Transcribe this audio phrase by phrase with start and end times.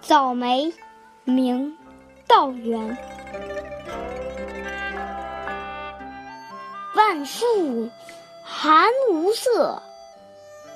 [0.00, 0.72] 早梅，
[1.24, 1.76] 明，
[2.26, 2.96] 道元。
[6.94, 7.88] 万树
[8.44, 9.82] 寒无色，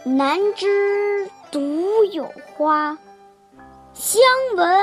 [0.04, 2.96] 南枝独有花。
[3.92, 4.20] 香
[4.54, 4.78] 闻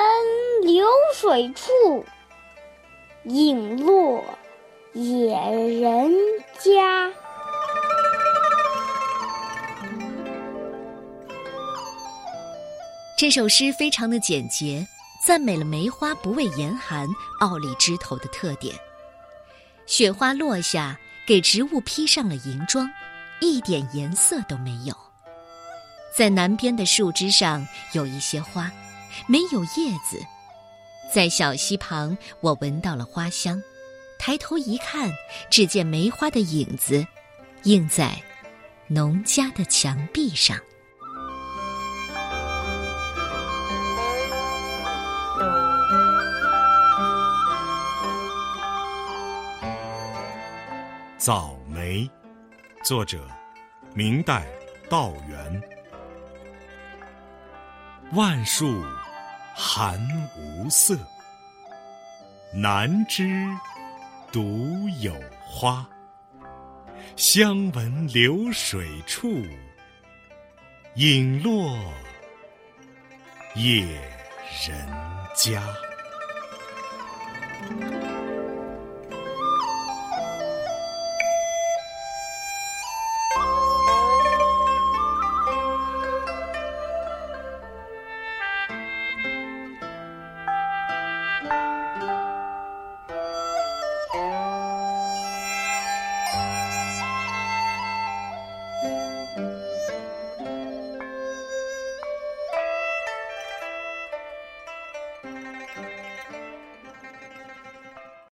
[0.64, 2.06] 流水处，
[3.24, 4.24] 影落
[4.94, 6.12] 野人
[6.60, 7.12] 家。
[13.24, 14.86] 这首诗非常的简洁，
[15.26, 17.08] 赞美了梅花不畏严寒、
[17.40, 18.76] 傲立枝头的特点。
[19.86, 22.86] 雪花落下，给植物披上了银装，
[23.40, 24.94] 一点颜色都没有。
[26.14, 28.70] 在南边的树枝上有一些花，
[29.26, 30.22] 没有叶子。
[31.10, 33.64] 在小溪旁，我闻到了花香，
[34.20, 35.10] 抬头一看，
[35.50, 37.08] 只见梅花的影子，
[37.64, 38.22] 映在
[38.88, 40.60] 农家的墙壁上。
[51.26, 52.10] 早梅，
[52.84, 53.26] 作者
[53.94, 54.46] 明代
[54.90, 55.64] 道元。
[58.12, 58.84] 万树
[59.56, 59.98] 寒
[60.38, 61.00] 无色，
[62.54, 63.48] 南枝
[64.34, 64.44] 独
[65.00, 65.88] 有花。
[67.16, 69.30] 香闻流水处，
[70.96, 71.74] 影落
[73.56, 73.86] 野
[74.68, 74.86] 人
[75.34, 75.64] 家。